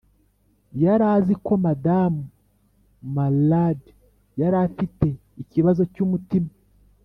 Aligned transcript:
yari 0.83 1.05
azi 1.15 1.33
ko 1.45 1.53
madamu 1.65 2.21
mallard 3.15 3.81
yari 4.41 4.57
afite 4.67 5.07
ikibazo 5.41 5.81
cy'umutima 5.95 6.49